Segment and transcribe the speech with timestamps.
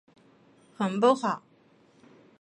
[0.77, 1.43] 很不好！